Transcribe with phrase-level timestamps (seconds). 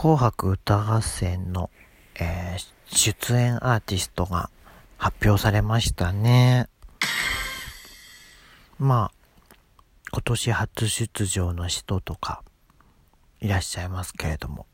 [0.00, 1.68] 紅白歌合戦の、
[2.18, 4.48] えー、出演アーティストが
[4.96, 6.70] 発表されましたね。
[8.78, 9.12] まあ、
[10.10, 12.42] 今年初出場の人とか
[13.42, 14.64] いらっしゃいますけれども。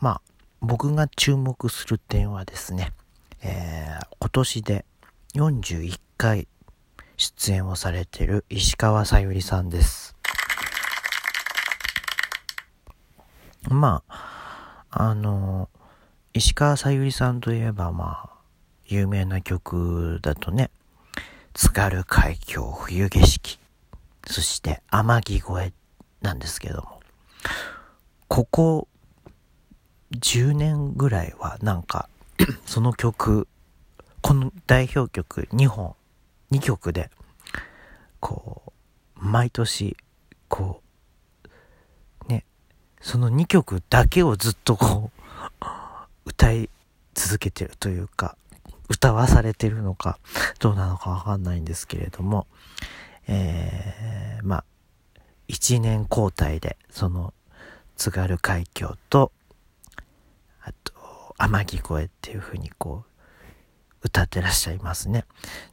[0.00, 0.20] まあ、
[0.60, 2.92] 僕が注目する点はですね、
[3.44, 4.84] えー、今年で
[5.36, 6.48] 41回
[7.16, 10.15] 出演をされている石川さゆりさんです。
[13.68, 15.68] まあ、あの、
[16.32, 18.30] 石川さゆりさんといえば、まあ、
[18.86, 20.70] 有名な曲だとね、
[21.54, 23.58] 津軽海峡冬景色、
[24.26, 25.72] そして天城越え
[26.20, 27.00] なんですけども、
[28.28, 28.88] ここ
[30.12, 32.08] 10年ぐらいはなんか、
[32.66, 33.48] その曲、
[34.20, 35.94] この代表曲2本、
[36.52, 37.10] 2曲で、
[38.20, 38.62] こ
[39.16, 39.96] う、毎年、
[40.48, 40.85] こう、
[43.00, 45.66] その2曲だけをずっとこう、
[46.24, 46.68] 歌い
[47.14, 48.36] 続けてるというか、
[48.88, 50.18] 歌わされてるのか、
[50.58, 52.46] どうなのかわかんないんですけれども、
[53.28, 54.64] えー、まあ、
[55.48, 57.32] 一年交代で、その、
[57.96, 59.32] 津軽海峡と、
[60.60, 65.24] あと、天城越えっていう風にこう、歌ってらっしゃいますね。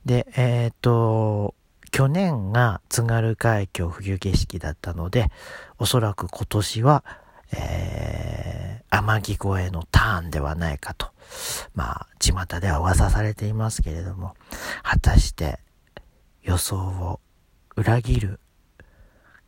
[0.05, 1.55] で、えっ、ー、と、
[1.93, 5.29] 去年が津軽海峡冬景色だったので、
[5.77, 7.05] おそらく今年は、
[7.55, 11.11] えー、天城越えのターンではないかと、
[11.75, 14.33] まあ、巷では噂されていますけれども、
[14.81, 15.59] 果たして
[16.41, 17.19] 予想を
[17.75, 18.39] 裏切る、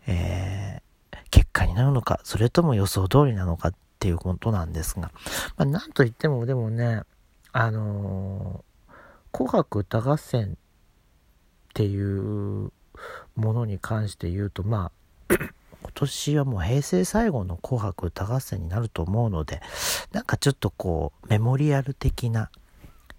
[0.05, 5.09] えー、結果になるのか、それとも予想通りなのかっていうことなんですが、
[5.57, 7.01] まあ、なんといってもでもね、
[7.51, 8.93] あのー、
[9.31, 10.59] 紅白歌合戦
[11.75, 12.71] っていう
[13.35, 14.91] ものに関して言うと、ま
[15.29, 15.35] あ、
[15.83, 19.61] 今年はもう平成最後の紅白歌合戦になると思うので、
[20.13, 22.49] なんかちょっとこう、メモリアル的な、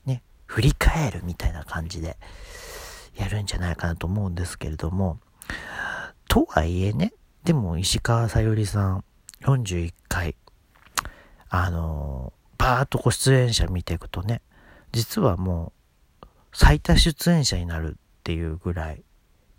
[0.07, 2.17] ね、振り返るみたいな感じで
[3.15, 5.19] やるんじゃないかなと思うんですけれども、
[6.27, 7.13] とはいえね、
[7.45, 9.05] でも石川さゆりさん
[9.43, 10.35] 41回、
[11.51, 14.41] あのー、バーっとこう出演者見ていくとね、
[14.93, 15.75] 実はも
[16.23, 19.05] う最多出演者になるっていうぐらい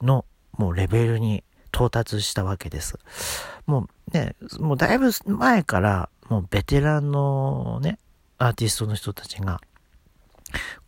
[0.01, 0.25] の
[0.57, 2.99] もうレベルに到達したわけです。
[3.65, 7.97] もうね、もうだいぶ前から、もうベテランのね、
[8.37, 9.61] アーティストの人たちが、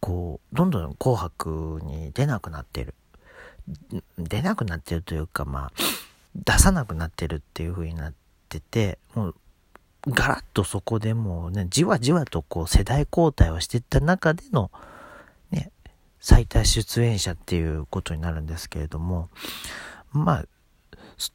[0.01, 2.95] こう、どんどん紅白に出なくなってる。
[4.17, 5.71] 出なくなってるというか、まあ、
[6.35, 8.13] 出さなくなってるっていう風になっ
[8.49, 9.35] てて、もう、
[10.05, 14.69] ガラッとそこでもうね、じわじわとこう世代交代をしていった中での、
[16.19, 19.29] 最多出演者っていうことになるんですけれども、
[20.11, 20.45] まあ、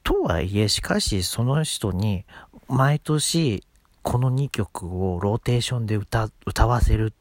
[0.02, 2.24] とはいえ、しかしその人に
[2.68, 3.64] 毎年
[4.02, 7.14] この2曲をローテーションで歌、歌わせる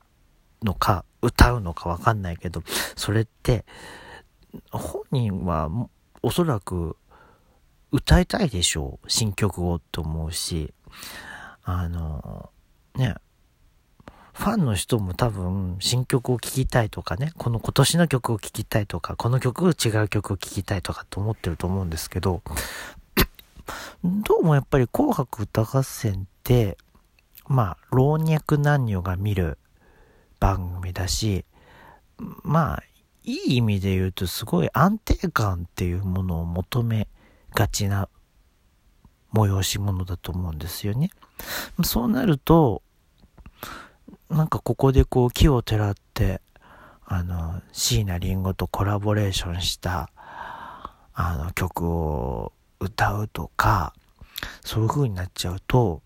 [0.62, 2.63] のか、歌うのかわかんないけど、
[2.96, 3.66] それって、
[4.72, 5.69] 本人は
[6.22, 6.97] おそらく
[7.91, 9.09] 歌いたいでしょう。
[9.09, 10.73] 新曲をと思うし、
[11.63, 12.50] あの、
[12.96, 13.16] ね、
[14.34, 22.42] ファンの人も多分新曲を聴きたいとかね、この今年の曲を聴きたいとか、この曲違う曲を聴きたいとかって思ってると思うんですけど、
[24.04, 26.78] どうもやっぱり紅白歌合戦って、
[27.48, 29.58] まあ、老若男女が見る
[30.40, 31.46] 番組だし、
[32.18, 32.84] まあ、
[33.24, 37.08] いい意味で言うとすごい安定感っていうものを求め
[37.54, 38.10] がちな
[39.34, 41.10] 催し物だと思うんですよね。
[41.84, 42.82] そうなると、
[44.29, 46.41] なんかここでこう木をてらって、
[47.06, 50.09] あの、椎名林檎とコラボレーションした、
[51.13, 53.94] あの、曲を歌うとか、
[54.63, 56.02] そういう風になっちゃうと、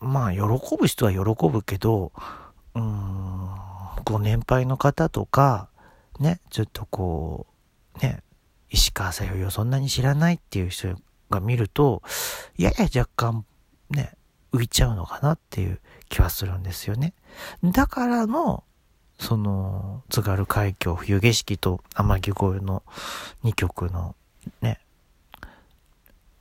[0.00, 0.40] まあ、喜
[0.78, 2.12] ぶ人は喜ぶけど、
[2.74, 3.50] うーん、
[4.04, 5.68] ご年配の方とか、
[6.18, 7.46] ね、ちょっとこ
[7.96, 8.22] う、ね、
[8.70, 10.96] 石川さゆりをそんなに知らないっていう人
[11.30, 12.02] が見ると、
[12.56, 13.44] やや若干、
[13.90, 14.14] ね、
[14.52, 17.14] 浮いちゃうのかなっていう気はするんですよね。
[17.62, 18.64] だからの、
[19.18, 22.82] その、津軽海峡冬景色と天城越えの
[23.44, 24.14] 2曲の
[24.62, 24.80] ね、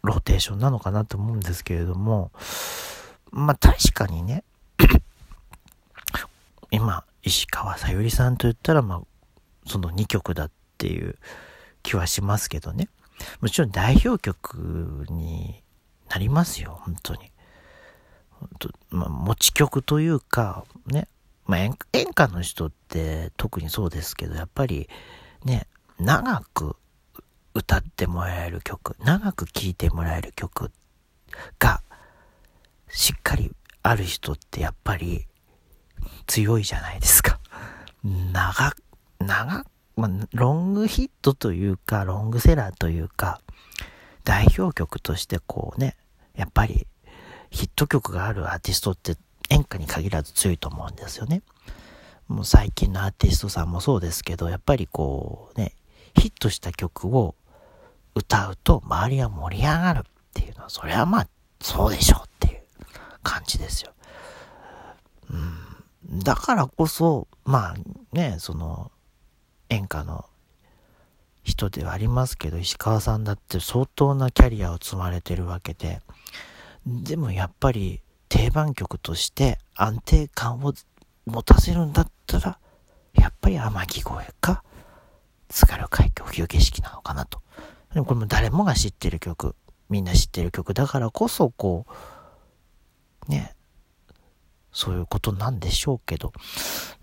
[0.04, 2.32] ローテーションなのかなと思うんですけれども、
[3.32, 4.44] まあ確かにね、
[6.72, 9.02] 今、石川さゆりさんと言ったら、まあ、
[9.66, 11.18] その2曲だっていう
[11.84, 12.90] 気はしますけどね。
[13.42, 15.64] もちろん代表曲に
[16.10, 17.32] なりますよ、本当に。
[18.90, 21.08] まあ、持ち曲というか、ね、
[21.46, 24.90] まあ演、歌の人って特にそうですけど、やっぱり
[25.44, 25.68] ね、
[26.00, 26.76] 長く
[27.54, 30.72] 歌ってもらえる曲、長く聴いてもらえる曲
[31.60, 31.82] が、
[32.90, 33.52] しっかり
[33.84, 35.26] ある人ってやっぱり
[36.28, 37.40] 強いじゃないですか。
[38.04, 38.74] 長、
[39.20, 39.66] 長、
[39.96, 43.42] まあ、ロングヒットというか、ロングセラーというか、
[44.24, 45.96] 代表曲としてこうね、
[46.36, 46.86] やっぱり
[47.50, 49.16] ヒット曲があるアーティストって
[49.50, 51.42] 演歌に限らず強いと思うんですよね。
[52.28, 55.74] もう最近のアーティストさんもそうですけど、やっぱりこうね、
[56.16, 57.36] ヒットした曲を
[58.16, 60.04] 歌うと周りが盛り上がるっ
[60.34, 61.28] ていうのは、それはまあ、
[61.62, 62.62] そうでしょうっていう
[63.24, 63.92] 感じですよ。
[65.30, 66.20] うん。
[66.20, 67.76] だからこそ、まあ
[68.12, 68.92] ね、その、
[69.70, 70.26] 演歌の
[71.44, 76.02] 人ではありますけど、石川さんだって相当なキャリアを積まれてるわけで、
[76.88, 80.74] でもやっぱり定番曲として安定感を
[81.26, 82.60] 持たせるんだったら、
[83.14, 84.64] やっぱり天城越えか、
[85.50, 87.42] 津軽海峡冬景色なのかなと。
[87.94, 89.54] でもこれも誰もが知ってる曲、
[89.90, 91.86] みんな知ってる曲だからこそ、こ
[93.28, 93.54] う、ね、
[94.72, 96.32] そういうことなんでしょうけど、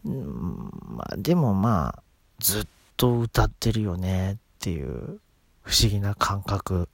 [0.09, 2.03] んまあ、でもまあ、
[2.39, 2.67] ずっ
[2.97, 5.21] と歌ってるよねっていう
[5.63, 6.89] 不思議な感覚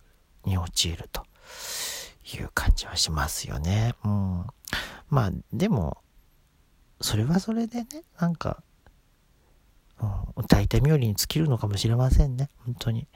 [0.45, 1.23] に陥ると。
[2.37, 3.95] いう感じはしますよね。
[4.05, 4.47] うん。
[5.09, 5.99] まあ、でも、
[7.01, 7.87] それはそれでね、
[8.19, 8.63] なんか、
[10.01, 12.49] うん、歌いたい冥利に尽きるのかもしれませんね。
[12.65, 13.09] 本当に。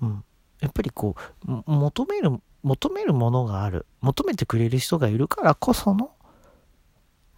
[0.00, 0.24] うん。
[0.60, 1.16] やっぱりこ
[1.46, 3.86] う、求める、求めるものがある。
[4.00, 6.12] 求めてくれる人がいるからこその、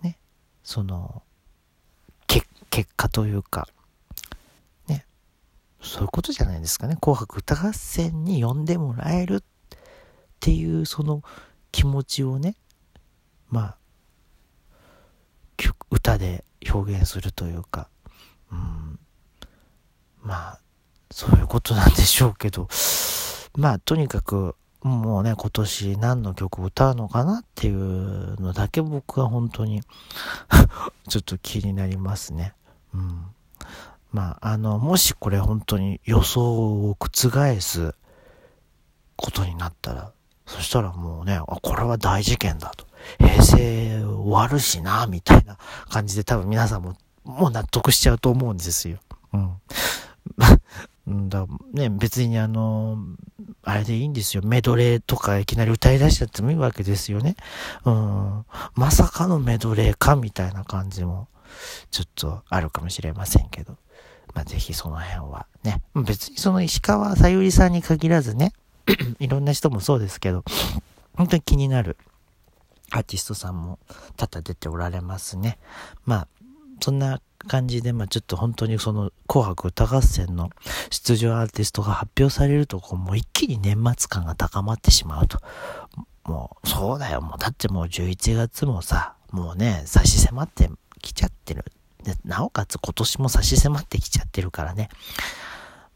[0.02, 0.18] ね、
[0.62, 1.22] その、
[2.74, 3.68] 結果というか、
[4.88, 5.06] ね、
[5.80, 6.96] そういうことじゃないですかね。
[7.00, 9.42] 紅白歌合戦に呼んでもらえるっ
[10.44, 11.22] っていうその
[11.72, 12.54] 気持ちをね、
[13.48, 13.76] まあ、
[15.90, 17.88] 歌で表現するというか、
[18.52, 18.98] うん、
[20.22, 20.60] まあ、
[21.10, 22.68] そういうことなんでしょうけど、
[23.56, 29.80] まあ、とにかく、もうね、今年何の曲を歌うのかなっていうのだけ僕は本当に
[31.08, 32.52] ちょっと気になりますね。
[32.92, 33.24] うん。
[34.12, 37.94] まあ、あの、もしこれ本当に予想を覆す
[39.16, 40.12] ことになったら、
[40.46, 42.86] そしたらもうね、あ、これは大事件だと。
[43.18, 45.56] 平成終わるしな、みたいな
[45.88, 48.98] 感じで多分皆さんも、もう納得しちゃうと思うんですよ。
[49.32, 49.60] うん。
[51.28, 52.96] だね、別にあの、
[53.62, 54.42] あれでいいんですよ。
[54.42, 57.36] メドレーとかいきなり歌い出しちゃってもいいわけですよね。
[57.84, 58.44] うん。
[58.74, 61.28] まさかのメドレーかみたいな感じも、
[61.90, 63.76] ちょっとあるかもしれませんけど。
[64.34, 65.82] まあ、ぜひその辺はね。
[65.94, 68.52] 別にその石川さゆりさんに限らずね、
[69.18, 70.44] いろんな人もそうですけど、
[71.14, 71.96] 本当に気になる
[72.90, 73.78] アーティストさんも
[74.16, 75.58] 多々出ておられますね。
[76.04, 76.28] まあ、
[76.80, 80.50] そんな感じで、まあちょっと本当にその紅白歌合戦の
[80.90, 85.38] 出場アーティストが発表されると、こうもう一気に年末感が高まってしまうと。
[86.24, 87.20] もう、そうだよ。
[87.20, 90.70] もう、だってもう11月もさ、もうね、差し迫って
[91.02, 91.64] きちゃってる。
[92.02, 94.88] で、なおかつ今年も差し迫ってきちゃってるからね。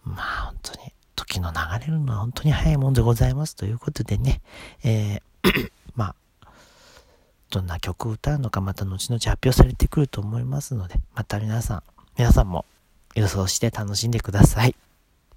[0.04, 0.92] まあ本当に、
[1.28, 4.40] 時の流れるのは本当に早いもんでございますということでね、
[4.82, 6.48] えー まあ、
[7.50, 11.82] どんな曲を歌うのかまた後々発表されてくると思いますので、また皆さん、
[12.16, 12.64] 皆さんも
[13.14, 14.74] 予想して楽しんでください。